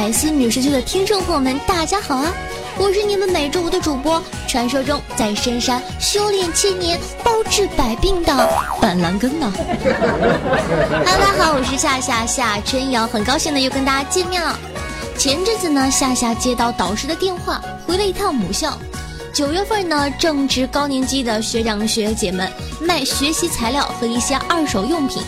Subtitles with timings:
[0.00, 2.32] 百思女神秀的听众朋友们，大家好啊！
[2.78, 8.34] 我是你们每周五的主播，传说中在深山修炼千年、包治百病的
[8.80, 9.52] 板蓝根呢。
[9.54, 14.58] Hello，大家好，我是夏夏夏春瑶，很高兴的又跟大家见面了。
[15.18, 18.78] 前阵子呢，夏夏接到导师的电话，回了一趟母校。
[19.34, 25.22] 九月份呢，正值高年级的学长学姐们卖学习材料和一些二手用品。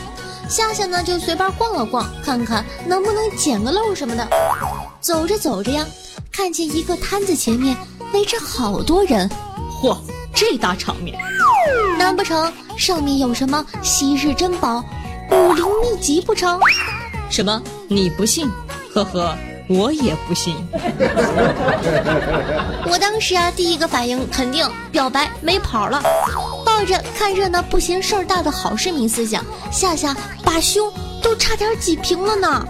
[0.52, 4.28] 夏夏呢就随便逛了逛，看看能不能捡个漏什么的。
[5.00, 5.82] 走着走着呀，
[6.30, 7.74] 看见一个摊子前面
[8.12, 9.26] 围着好多人，
[9.82, 9.96] 嚯，
[10.34, 11.18] 这大场面！
[11.98, 14.84] 难不成上面有什么昔日珍宝、
[15.30, 16.60] 武林秘籍不成？
[17.30, 17.62] 什么？
[17.88, 18.46] 你不信？
[18.92, 19.34] 呵呵，
[19.70, 20.54] 我也不信。
[22.90, 26.02] 我当时啊，第一个反应肯定表白没跑了。
[26.72, 30.90] 抱着看热闹不嫌事儿大的好市民思想，夏夏把胸
[31.22, 32.66] 都差点挤平了呢。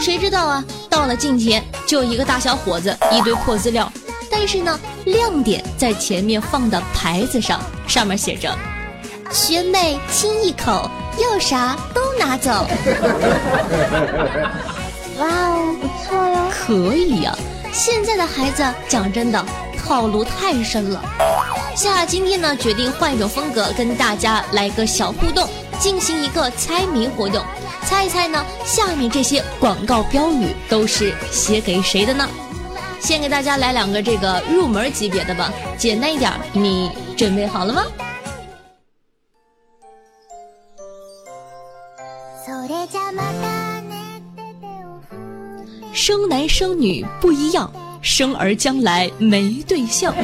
[0.00, 3.90] 谁知道啊，到了近前就一个大小伙子，一堆破资料。
[4.28, 8.52] 但是呢，亮点在前面放的牌子上，上面写着
[9.30, 10.90] ：“学妹亲一口，
[11.22, 12.50] 要啥都拿走。
[15.20, 17.32] ”哇哦，不错哟，可以呀。
[17.72, 19.42] 现在的孩子讲真的，
[19.78, 21.00] 套路太深了。
[21.76, 25.46] 夏今天呢，决定换一种风格，跟大家来个小互动，
[25.78, 27.44] 进行一个猜谜活动。
[27.84, 32.26] 猜一猜呢，下面这些广告标语都是写给谁的呢？
[32.98, 36.32] 先给大家来两个这个入门级别的吧，简单一点。
[36.54, 37.84] 你准备好了吗？
[45.92, 47.70] 生男生女不一样。
[48.00, 50.14] 生儿将来没对象，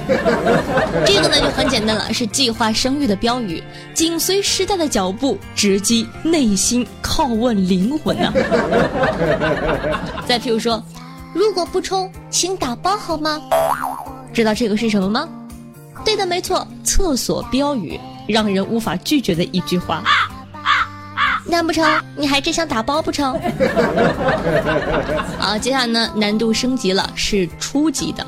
[1.05, 3.63] 这个呢就很简单了，是计划生育的标语，
[3.95, 8.33] 紧随时代的脚步，直击内心，拷问灵魂呢。
[10.27, 10.83] 再譬如说，
[11.35, 13.41] 如果不冲，请打包好吗？
[14.33, 15.29] 知道这个是什么吗？
[16.05, 20.03] 对的，没错，厕所标语，让人无法拒绝的一句话。
[21.45, 21.85] 难不成
[22.17, 23.39] 你还真想打包不成？
[25.39, 28.27] 好，接下来呢，难度升级了，是初级的。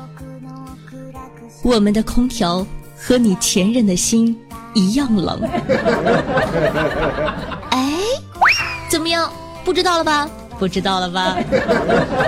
[1.63, 2.65] 我们的空调
[2.97, 4.37] 和你前任的心
[4.73, 5.41] 一样冷。
[7.71, 7.97] 哎，
[8.89, 9.31] 怎么样？
[9.63, 10.29] 不知道了吧？
[10.59, 11.37] 不知道了吧？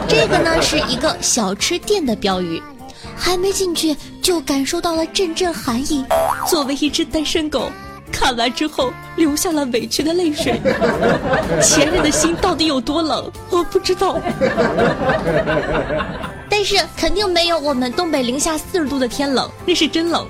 [0.08, 2.62] 这个呢是一个小吃店的标语，
[3.16, 6.04] 还没进去就感受到了阵阵寒意。
[6.48, 7.70] 作为一只单身狗。
[8.12, 10.60] 看完之后流下了委屈的泪水，
[11.62, 13.32] 前任的心到底有多冷？
[13.50, 14.20] 我不知道，
[16.50, 20.28] 但是肯定没有我们东北零下四十度的天冷，那是真冷。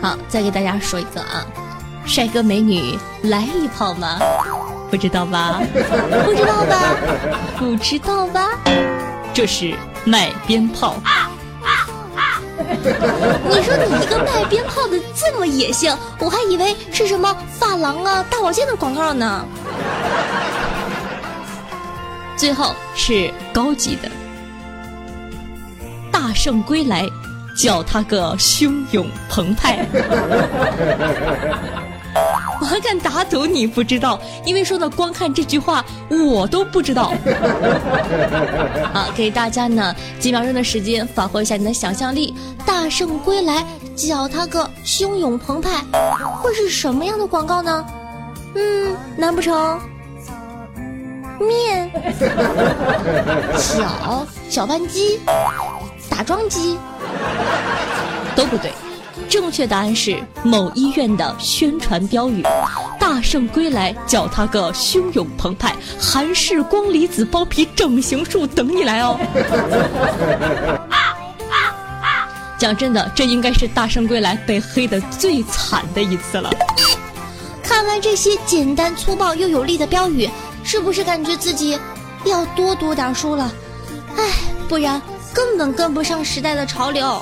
[0.00, 1.46] 好，再给大家说一个啊，
[2.04, 4.18] 帅哥美女来一炮吗？
[4.90, 5.60] 不知道吧？
[6.24, 6.96] 不知道吧？
[7.58, 8.50] 不知道吧？
[9.32, 10.96] 这是卖鞭炮。
[12.56, 19.44] 你说你一个卖鞭炮的这么野性，我还以为是什么发廊啊、大保健的广告呢。
[22.36, 24.10] 最后是高级的，
[26.12, 27.08] 大圣归来，
[27.56, 29.86] 叫他个汹涌澎湃。
[32.60, 37.12] 我敢打赌你不知道，因为说的光看这句话我都不知道。
[38.92, 42.34] 好，给大家呢几秒钟的时间，发挥一下你的想象力。
[42.64, 45.82] 大圣归来，叫他个汹涌澎湃，
[46.40, 47.84] 会是什么样的广告呢？
[48.54, 49.80] 嗯，难不成
[51.40, 51.90] 面
[53.58, 55.18] 小小班机
[56.08, 56.78] 打桩机
[58.36, 58.72] 都不对。
[59.34, 62.40] 正确答案是某医院的宣传标语
[63.00, 69.18] ：“大圣归来，叫他个汹涌澎湃，韩式光离子包皮整形术等你来哦。
[72.56, 76.48] ”讲真的，这应该是大圣归来被黑的最惨的一次了。
[77.60, 80.30] 看完这些简单粗暴又有力的标语，
[80.62, 81.76] 是不是感觉自己
[82.24, 83.50] 要多读点书了？
[84.16, 84.30] 唉，
[84.68, 85.02] 不然
[85.32, 87.20] 根本跟不上时代的潮流。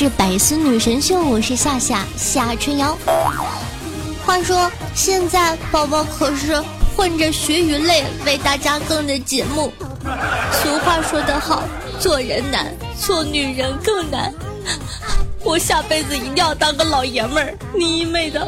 [0.00, 2.96] 是百思女神秀，我是夏夏夏春瑶。
[4.24, 6.58] 话说现在宝宝可是
[6.96, 9.70] 混着血与泪为大家更的节目。
[10.52, 11.64] 俗话说得好，
[11.98, 14.32] 做人难，做女人更难。
[15.44, 18.40] 我下辈子一定要当个老爷们儿，你妹的！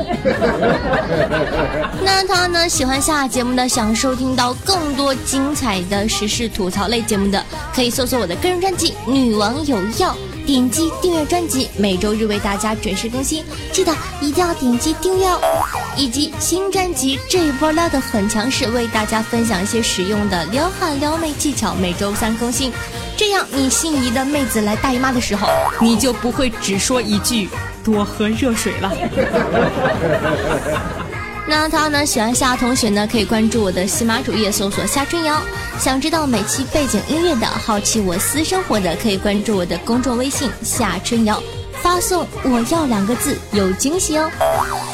[2.03, 2.67] 那他呢？
[2.67, 7.45] 喜欢下节目的，想收听到更多精彩的时事吐槽类节目的，
[7.75, 10.15] 可以搜索我的个人专辑《女王有药》，
[10.47, 15.41] 点击订阅专辑，每周日为大家准时更新，记得一定要点击订阅哦。
[15.97, 22.73] 以及新专辑《这一波撩的很强势》，为大家分享一些实用的撩汉撩妹技巧，每周三更新。
[23.17, 25.49] 这样，你心仪的妹子来大姨妈的时候，
[25.81, 27.49] 你就不会只说一句
[27.85, 28.91] “多喝热水”了。
[31.47, 32.07] 那他呢？
[32.07, 35.43] 喜欢夏同学呢，可以关注我的喜马主页，搜索夏春瑶。
[35.79, 41.43] 想知道每期背景音乐的，好奇我私生活的，可以关注我的公众微信夏春瑶。
[41.83, 44.31] 发送“我要”两个字，有惊喜哦！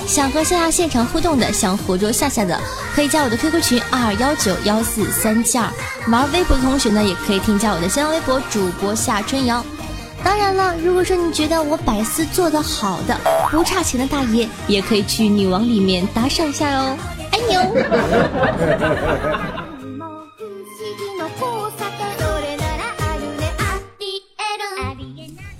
[0.06, 2.58] 想和夏夏现场互动的，想活捉夏夏的，
[2.94, 5.70] 可以加我的 QQ 群二幺九幺四三七二。
[6.08, 9.62] 玩微博的同学呢，也可以添加我的新浪微博主播夏春瑶。
[10.28, 13.19] 当然了，如果说你觉得我百思做得好的，
[13.50, 16.98] 不差钱的大爷，也可以去女王里面打赏一下哦。
[17.30, 17.58] 哎呦！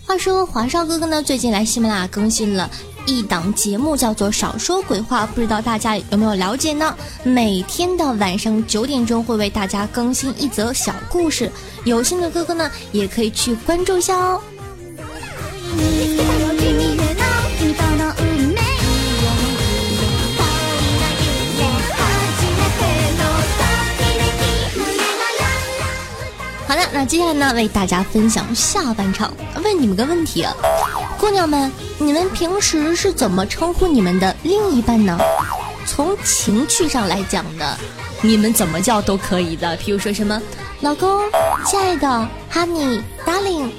[0.05, 2.71] 话说华少哥哥呢，最近来喜马拉雅更新了
[3.07, 6.95] 一档节目，叫做《少说鬼话》，不知道大家有没有了解呢？
[7.23, 11.51] 每天的晚上九点钟会为大家更新一则小故事，
[11.85, 14.39] 有心的哥哥呢，也可以去关注一下哦。
[26.93, 29.33] 那接下来呢，为大家分享下半场。
[29.63, 30.47] 问你们个问题，
[31.19, 35.19] 姑娘们，你们平时是怎么称呼你们的另一半呢？
[35.87, 37.77] 从情趣上来讲呢，
[38.21, 39.77] 你们怎么叫都可以的。
[39.77, 40.41] 比如说什么
[40.81, 41.21] 老公、
[41.65, 43.71] 亲爱的、honey、darling、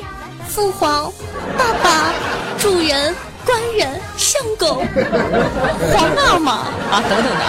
[0.48, 1.12] 父皇、
[1.58, 2.14] 爸爸、
[2.58, 3.14] 主人、
[3.46, 4.84] 官人、相公、
[5.94, 6.52] 皇阿玛
[6.90, 7.46] 啊等等的。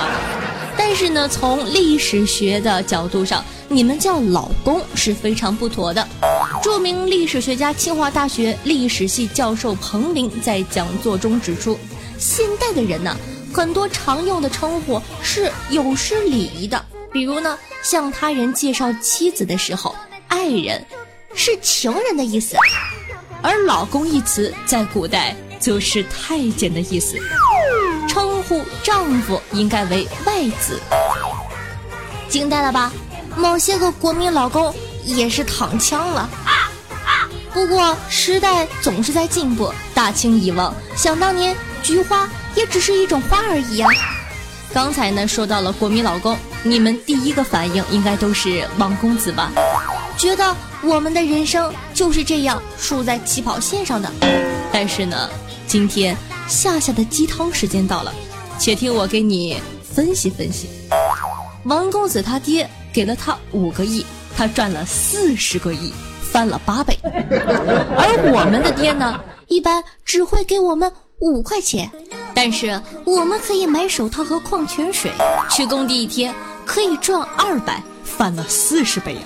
[0.76, 6.06] 但是呢，从历史学的角度上，你们叫老公是非常不妥的。
[6.60, 11.78] 著名历史学家、清华大学历史系教授彭林在讲座中指出，
[12.18, 13.16] 现代的人呢，
[13.54, 16.84] 很多常用的称呼是有失礼仪的。
[17.12, 19.94] 比如呢，向他人介绍妻子的时候，
[20.26, 20.84] 爱人
[21.32, 22.56] 是情人的意思，
[23.40, 27.16] 而老公一词在古代就是太监的意思。
[28.08, 30.80] 称呼丈夫应该为外子，
[32.28, 32.92] 惊呆了吧？
[33.40, 34.72] 某些个国民老公
[35.04, 36.28] 也是躺枪了。
[37.52, 43.90] 不过时代总是在进步，大清遗忘，想当年菊花也只是一种花而已啊。
[44.72, 49.50] 刚才呢说到了国民老公，你们第一个反应应该都是王公子吧？
[50.16, 54.12] 觉得我们的人生就是这样输在起跑线上的。
[54.72, 55.28] 但是呢，
[55.66, 56.16] 今天。
[56.48, 58.12] 夏夏的鸡汤时间到了，
[58.58, 59.62] 且听我给你
[59.94, 60.68] 分析分析。
[61.62, 64.04] 王公子他爹给了他五个亿，
[64.36, 66.98] 他赚了四十个亿，翻了八倍。
[67.04, 71.90] 而我们的爹呢，一般只会给我们五块钱，
[72.34, 75.10] 但是我们可以买手套和矿泉水，
[75.50, 79.20] 去工地一天可以赚二百，翻了四十倍呀！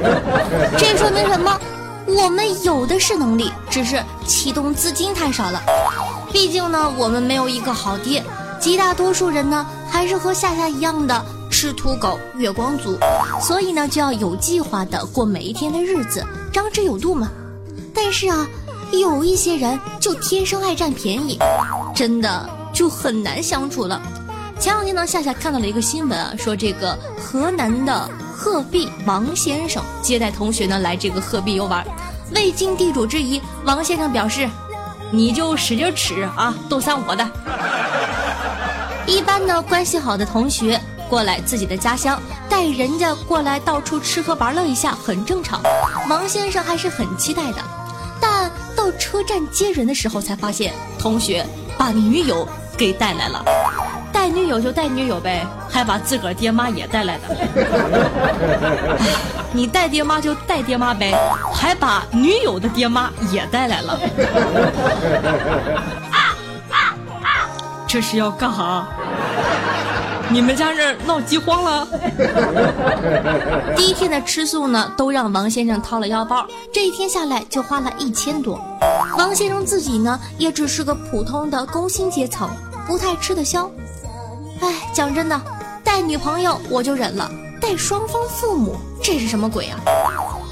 [0.76, 1.58] 这说明什么？
[2.06, 5.62] 我们有的是能力，只是启动资金太少了。
[6.32, 8.24] 毕竟呢，我们没有一个好爹，
[8.58, 11.24] 极大多数人呢还是和夏夏一样的
[11.60, 12.98] 吃土狗、月光族，
[13.38, 17.30] 所以呢就要有计划的过每一天的日子，张弛有度嘛。
[17.94, 18.48] 但是啊，
[18.90, 21.38] 有一些人就天生爱占便宜，
[21.94, 24.00] 真的就很难相处了。
[24.58, 31.86] 前两天呢，夏夏看到了一个新闻啊，说这个河南的鹤壁王先生接待同学呢来这个鹤壁游玩，
[32.34, 34.48] 未经地主之谊，王先生表示。
[35.12, 37.28] 你就使劲吃啊，都算我的。
[39.06, 45.60] 一般呢，关系好的同学过来自己的家乡，带人家过来到处吃喝玩乐一下，很正常。
[46.08, 47.58] 王先生还是很期待的，
[48.20, 51.44] 但到车站接人的时候，才发现同学
[51.76, 53.44] 把女友给带来了。
[54.12, 57.22] 带女友就带女友呗，还把自个儿爹妈也带来了。
[59.52, 61.12] 你带爹妈就带爹妈呗，
[61.52, 63.98] 还把女友的爹妈也带来了。
[67.88, 68.86] 这是要干哈？
[70.32, 71.88] 你们家这闹饥荒了？
[73.76, 78.60] 第一天的吃素呢，都让王先生掏了腰包，这一天下来就花了一千多。
[79.18, 82.48] 王先生自己呢，也只是个普通的工薪阶层，
[82.86, 83.68] 不太吃得消。
[84.60, 85.40] 哎，讲真的，
[85.82, 87.28] 带女朋友我就忍了，
[87.60, 89.80] 带双方父母这是什么鬼啊？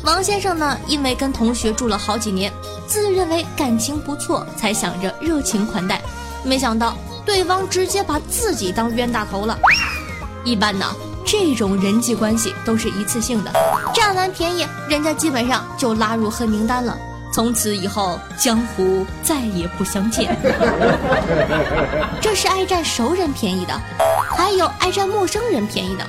[0.05, 2.53] 王先生呢，因为跟同学住了好几年，
[2.89, 6.01] 自认为感情不错，才想着热情款待，
[6.43, 6.97] 没想到
[7.29, 9.59] 对方直接把自己当冤大头了。
[10.45, 10.87] 一般呢，
[11.27, 13.53] 这种人际关系都是一次性的，
[13.95, 16.97] 占完便宜，人家基本上就拉入黑名单了。
[17.31, 20.35] 从此以后，江湖再也不相见。
[22.19, 23.79] 这是爱占熟人便宜的，
[24.35, 26.07] 还有爱占陌生人便宜的。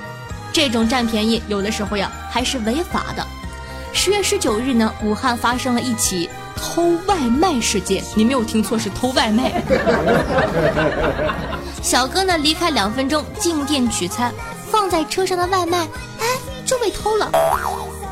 [0.53, 3.27] 这种占便宜，有的时候呀还是违法的。
[3.91, 6.29] 十月十九日呢，武汉发生了一起
[6.61, 8.03] 偷外卖事件。
[8.15, 9.63] 你没有听错，是偷外卖。
[11.81, 14.33] 小哥呢离开两分钟进店取餐，
[14.69, 15.87] 放在车上的外卖，
[16.19, 16.27] 哎，
[16.65, 17.31] 就被偷了。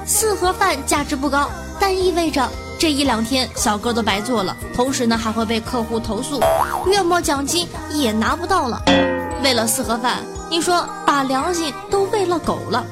[0.05, 1.49] 四盒饭价值不高，
[1.79, 2.49] 但意味着
[2.79, 6.39] 这一两天小哥都白做了，同时呢还会被客户投诉，
[6.85, 8.81] 月末奖金也拿不到了。
[9.43, 12.85] 为了四盒饭，你说把良心都喂了狗了。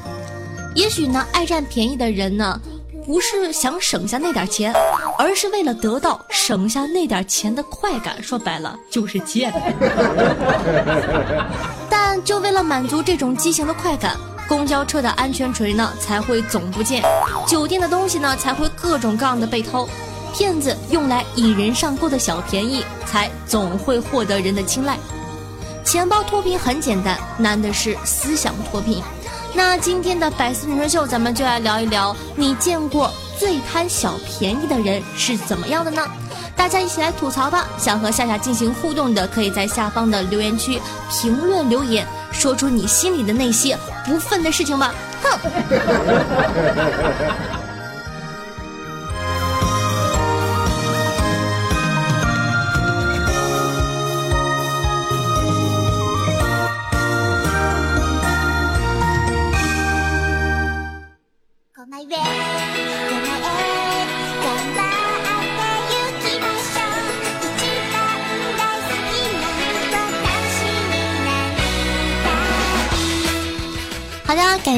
[0.74, 2.60] 也许呢，爱占便宜的人呢。
[3.06, 4.74] 不是想省下那点钱，
[5.16, 8.20] 而是为了得到省下那点钱的快感。
[8.20, 9.52] 说白了就是贱。
[11.88, 14.16] 但就为了满足这种畸形的快感，
[14.48, 17.00] 公交车的安全锤呢才会总不见，
[17.46, 19.88] 酒店的东西呢才会各种各样的被偷，
[20.34, 24.98] 骗子用来引人上钩的小便宜才总会获得人的青睐。
[25.84, 29.00] 钱包脱贫很简单，难的是思想脱贫。
[29.56, 36.06] 那今天的百思女神秀，咱们就来聊一聊，你见过最贪小便宜的人是怎么样的呢？
[36.54, 37.66] 大家一起来吐槽吧！
[37.78, 40.78] 想和夏夏进行互动的，可以在下方的留言区
[41.10, 44.94] 评论留言，说出你心里的那些不忿的事情吧！
[45.22, 45.38] 哼。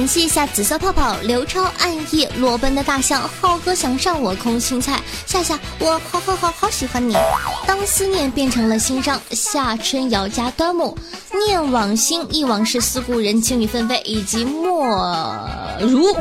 [0.08, 7.14] 谢一下紫色泡泡、刘超、暗夜、裸奔的大象、浩哥想上我空心菜、夏夏，我好好好好喜欢你。
[7.66, 10.96] 当思念变成了心伤，夏春瑶加端木，
[11.46, 14.88] 念往心忆往事思故人，情雨纷飞，以及莫
[15.80, 16.14] 如。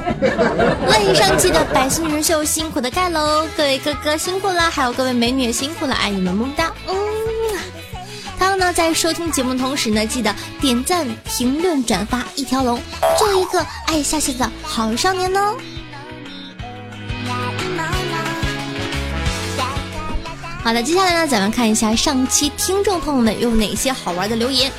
[0.88, 6.98] 万上期的百姓人秀辛苦的盖楼，各位哥哥辛苦了，还有各位美女也辛苦了，爱你们么么哒，嗯。
[8.38, 12.80] 还有呢，在收听节目同时呢，记得点赞、评论、转发一条龙，
[13.18, 15.56] 做一个爱夏夏的好少年哦。
[20.64, 24.72] 好的，接下来呢，咱们看一下上期听众朋友们有哪些好玩的留言。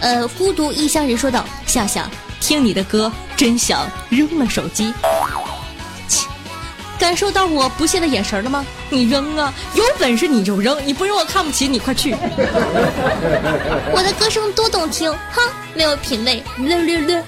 [0.00, 2.08] 呃，孤独异乡人说道：“夏夏，
[2.40, 4.92] 听你的歌真想扔了手机。”
[7.00, 8.64] 感受到我不屑的眼神了吗？
[8.90, 12.14] 你扔啊，有本事你就扔，你不扔我看不起你，快去！
[13.90, 15.40] 我的歌声多动听，哈，
[15.74, 17.24] 没有品味，略略略。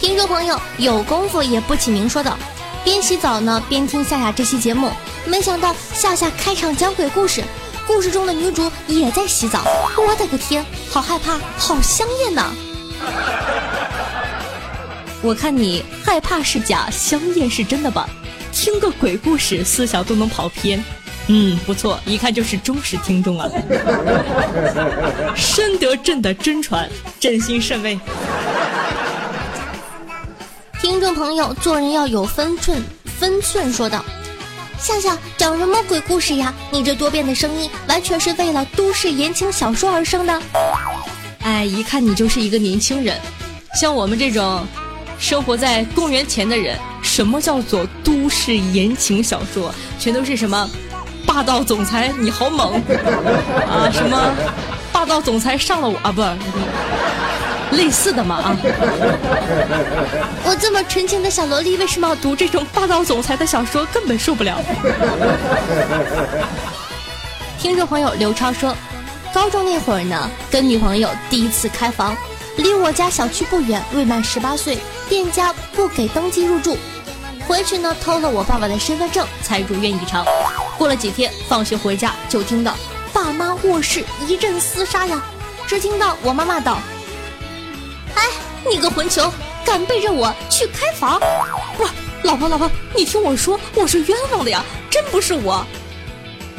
[0.00, 2.38] 听众朋友有功夫也不起名说道，
[2.82, 4.90] 边洗澡呢边听夏夏这期节目，
[5.26, 7.44] 没想到夏夏开场讲鬼故事，
[7.86, 9.60] 故事中的女主也在洗澡，
[9.98, 12.50] 我的个天，好害怕，好香艳呐！
[15.20, 18.08] 我看你害怕是假，香艳是真的吧？
[18.52, 20.82] 听个鬼故事，思想都能跑偏。
[21.26, 23.48] 嗯，不错，一看就是忠实听众啊。
[25.34, 26.88] 深得朕的真传，
[27.20, 27.98] 朕心甚慰。
[30.80, 32.82] 听众朋友，做人要有分寸，
[33.18, 34.04] 分寸说道。
[34.78, 36.54] 夏夏讲什么鬼故事呀？
[36.70, 40.42] 你这多变的声音，完全是为了都市言情小说而生的。
[41.40, 43.20] 哎，一看你就是一个年轻人，
[43.78, 44.64] 像我们这种。
[45.18, 49.74] 生活在公元前的人，什么叫做都市言情小说？
[49.98, 50.68] 全都是什么
[51.26, 52.74] 霸道总裁你好猛
[53.68, 53.90] 啊？
[53.92, 54.32] 什么
[54.92, 56.12] 霸道总裁上了我啊？
[56.12, 58.56] 不，类似的嘛啊！
[60.44, 63.84] 我这么纯情的小萝莉，为什么要读这种霸道总裁的小说？
[63.92, 64.58] 根本受不了。
[67.58, 68.74] 听众朋友刘超说，
[69.34, 72.16] 高中那会儿呢，跟女朋友第一次开房，
[72.56, 74.78] 离我家小区不远，未满十八岁。
[75.08, 76.76] 店家不给登记入住，
[77.46, 80.24] 回去呢偷了我爸爸的身份证才如愿以偿。
[80.76, 82.76] 过了几天，放学回家就听到
[83.12, 85.20] 爸妈卧室一阵厮杀呀！
[85.66, 86.78] 只听到我妈骂道
[88.14, 88.22] ：“哎，
[88.70, 89.32] 你个混球，
[89.64, 91.20] 敢背着我去开房？
[91.76, 91.84] 不，
[92.22, 95.66] 老婆，老婆，你听我说，我是冤枉的呀，真不是我。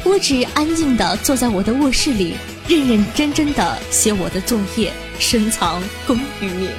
[0.04, 2.36] 我只安静的坐在我的卧室里，
[2.68, 6.70] 认认真真的写我的作业，深藏功与名。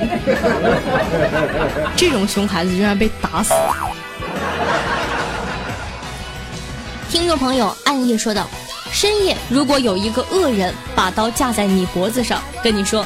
[1.94, 3.52] 这种熊孩子居然被打死。
[7.10, 8.48] 听众朋友暗夜说道
[8.90, 13.04] ：“深夜如果有一个恶人把刀架在你脖子上，跟你说，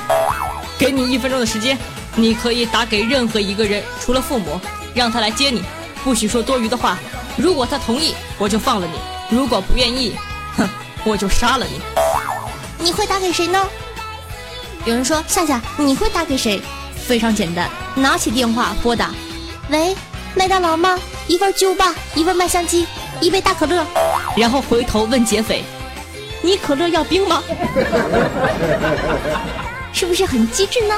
[0.79, 1.76] 给你一分钟的时间，
[2.14, 4.61] 你可以打给任何一个人，除了父母，
[4.95, 5.62] 让他来接你，
[6.05, 6.99] 不许说多余的话。
[7.37, 8.99] 如果他同意，我就放了你；
[9.35, 10.14] 如果不愿意，
[10.57, 10.69] 哼，
[11.03, 11.81] 我就杀了你。
[12.79, 13.67] 你会打给谁呢？
[14.87, 16.61] 有人说夏夏，你会打给谁？
[17.07, 19.11] 非常简单，拿起电话拨打，
[19.71, 19.97] 喂，
[20.35, 20.99] 麦当劳吗？
[21.26, 22.87] 一份巨无霸，一份麦香鸡。”
[23.21, 23.87] 一杯大可乐，
[24.37, 25.64] 然后回头问劫匪
[26.43, 27.41] ：“你可乐要冰吗？”
[29.95, 30.95] 是不是很机智呢？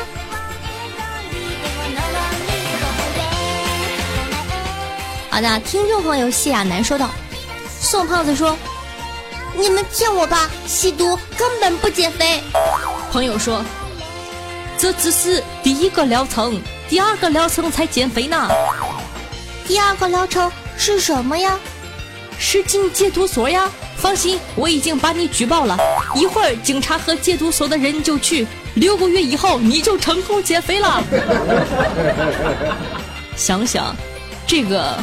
[5.30, 7.10] 好的，听众朋友谢亚楠说道
[7.78, 8.56] ：“宋胖子说，
[9.54, 12.42] 你们骗我吧，吸毒根本不减肥。”
[13.12, 13.62] 朋友说
[14.78, 18.48] ：“这只是第一个疗程，第二个疗程才减肥呢。
[19.66, 21.58] 第二个疗程是什么呀？”
[22.38, 23.66] 是进戒毒所呀！
[23.96, 25.74] 放心，我已经把你举报了，
[26.14, 28.46] 一会儿警察和戒毒所的人就去。
[28.74, 31.02] 六个月以后，你就成功减肥了。
[33.34, 33.96] 想想，
[34.46, 34.98] 这个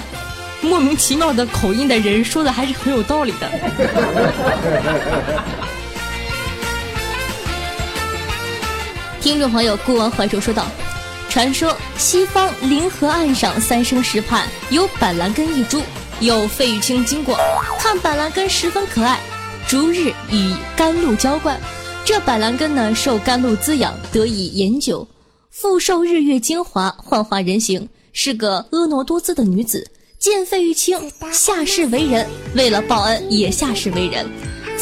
[0.61, 3.49] 莫名其妙的口音的人说的还是很有道理的。
[9.23, 10.67] 听众朋友，顾王怀柔说道
[11.31, 15.81] ：“传说西方临河岸上三生石畔有板蓝根一株。”
[16.19, 17.37] 有费玉清经过，
[17.79, 19.19] 看板蓝根十分可爱，
[19.65, 21.57] 逐日与甘露浇灌。
[22.03, 25.07] 这板蓝根呢，受甘露滋养，得以延久，
[25.49, 29.89] 复受日月精华，幻化人形，是个婀娜多姿的女子。
[30.19, 34.29] 见费玉清下世为人，为了报恩也下世为人，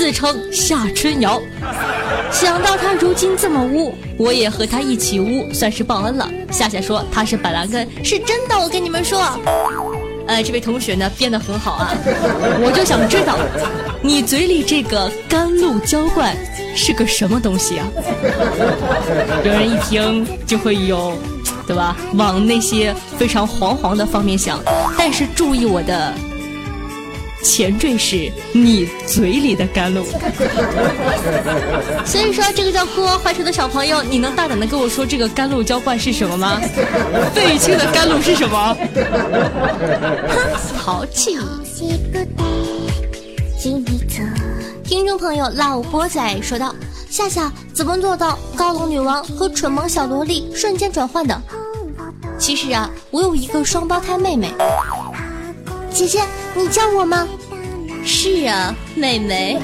[0.02, 1.40] 自称夏春瑶。
[2.32, 6.28] 想到他如今这么污，我也和他一起污，算是报恩了。
[6.50, 9.22] 夏夏说他是板蓝根，是真的，我跟你们说。
[10.26, 11.94] 呃，这位同学呢编得很好啊，
[12.64, 13.38] 我就想知道，
[14.02, 16.36] 你嘴里这个甘露浇灌
[16.76, 17.86] 是个什么东西啊？
[19.46, 21.14] 有人一听就会有，
[21.68, 21.96] 对吧？
[22.16, 24.60] 往那些非常黄黄的方面想，
[24.98, 26.12] 但是注意我的。
[27.44, 30.06] 前缀是你嘴里的甘露，
[32.06, 36.60] 所以说这个叫孤王怀愁的小朋友，你能大胆的跟我说这个甘露浇灌是什么吗？
[37.34, 38.78] 费玉清的甘露是什么？
[40.30, 40.38] 哼，
[40.78, 41.38] 淘气！
[44.84, 46.76] 听众朋友老波仔说道：
[47.10, 51.42] 夏夏怎么做到高冷女王和蠢萌小萝莉瞬间转换的？
[52.38, 54.52] 其实啊，我有一个双胞胎妹妹。
[55.94, 56.22] 姐姐，
[56.56, 57.28] 你叫我吗？
[58.04, 59.60] 是啊，妹妹。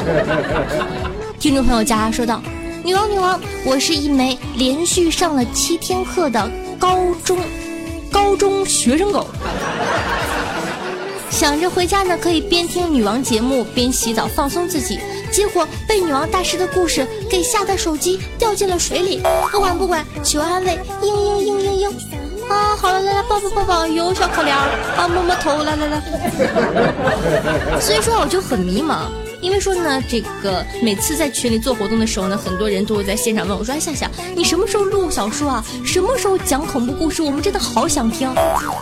[1.40, 2.40] 听众朋友佳说道
[2.84, 7.38] ：“女王，女王，我是一枚连续上了七天课的高中
[8.10, 9.26] 高中学生狗，
[11.30, 15.00] 想着回家呢可以边听女王节目边洗澡放松自己，
[15.32, 19.20] 结果被女王大师的故事给吓得手机掉进了水里。
[19.50, 21.92] 不管不管，求安慰，嘤嘤嘤嘤嘤。”
[22.52, 26.02] 啊，好了，来来抱抱抱抱，有小可怜啊，摸摸头，来来来。
[27.80, 29.08] 所以说我就很迷茫，
[29.40, 35.64] 因为说呢，这个每次在群里做活动的时候呢，很多人都会在现场问我说：“哎，夏夏，你什么时候录小说啊？
[35.84, 37.22] 什么时候讲恐怖故事？
[37.22, 38.30] 我们真的好想听。”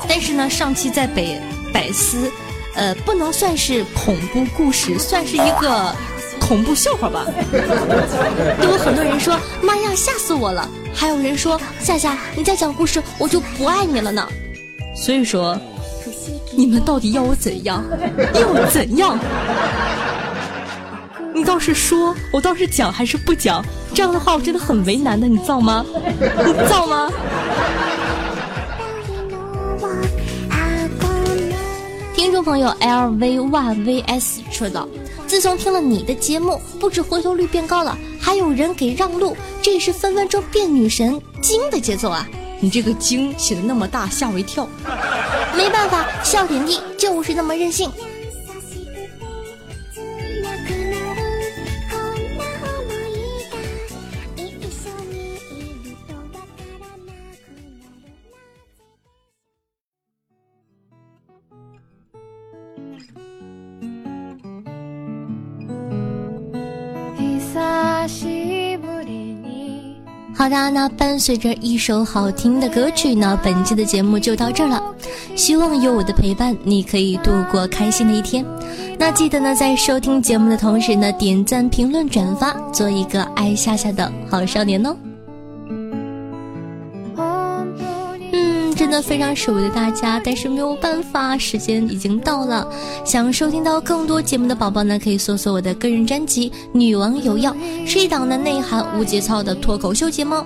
[0.09, 1.41] 但是呢，上期在北
[1.73, 2.31] 百思，
[2.75, 5.95] 呃，不能算是恐怖故事，算是一个。
[6.51, 7.25] 恐怖笑话吧，
[8.61, 14.27] 都有很多人说妈呀吓死我了，还有人说夏夏你再讲故事我就不爱你了呢。
[14.97, 15.57] 所以说，
[16.57, 17.85] 你们到底要我怎样？
[18.35, 19.17] 要怎样？
[21.33, 23.65] 你倒是说，我倒是讲还是不讲？
[23.95, 25.87] 这样的话我真的很为难的，你造吗？
[26.19, 27.09] 你造吗？
[32.17, 34.89] 听众朋友 L V Y V S 说道。
[35.31, 42.27] 自从听了你的节目，不止回头率变高了，还有人给让路，这是分分钟变女神精的节奏啊！
[42.59, 44.69] 你这个精写的那么大，吓我一跳。
[45.57, 47.89] 没办法，笑点低就是那么任性。
[70.35, 74.83] 好的，那伴随着一首好听的歌曲呢，本期的节目就到这儿了。
[75.37, 78.43] 希望有我的陪伴，你可以度过开心的一天。
[78.99, 84.97] 那记得呢，在收听节目的同时呢，点赞、评论、转发，做一个爱夏夏的好少年哦。
[89.03, 92.67] 非常舍不得大家，但是没有办法，时间已经到了。
[93.05, 97.53] 想收听到更多节目的宝宝呢，可以搜索我的个人专辑《女王有药》，
[97.87, 100.37] 是一档的内涵无节操的脱口秀节目。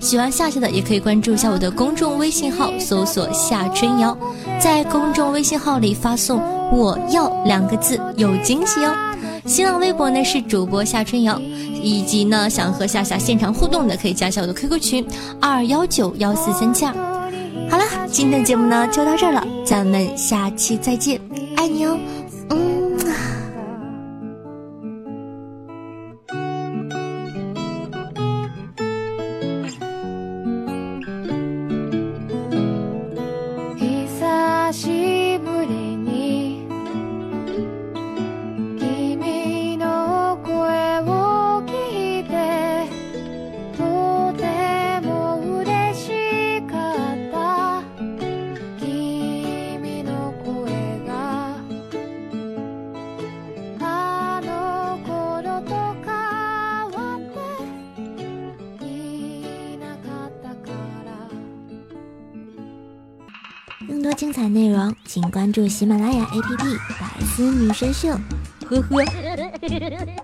[0.00, 4.16] 喜欢夏夏的也可以关注一下我的公众微信号，搜索夏春瑶，
[4.60, 6.40] 在公众微信号里发送
[6.72, 8.92] “我要”两个字，有惊喜哦。
[9.46, 11.38] 新浪微博呢是主播夏春瑶，
[11.82, 15.06] 以及呢想和夏夏现场互动的，可以加一下我的 QQ 群
[15.40, 17.13] 二幺九幺四三七二。
[17.70, 21.20] 好了，今天的节目呢就到这儿了，咱们下期再见，
[21.56, 21.98] 爱你哦，
[65.54, 66.64] 祝喜马拉雅 APP
[67.00, 68.08] 《百思女神秀》。
[68.68, 70.23] 呵呵。